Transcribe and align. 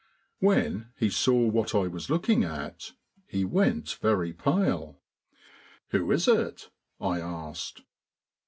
When, 0.39 0.87
he 0.97 1.11
saw 1.11 1.45
what 1.45 1.75
I 1.75 1.85
was 1.85 2.09
looking 2.09 2.43
at 2.43 2.93
he 3.27 3.45
went 3.45 3.91
very 4.01 4.33
pale. 4.33 4.99
"Who 5.89 6.11
is 6.11 6.27
it?" 6.27 6.71
I 6.99 7.19
asked. 7.19 7.83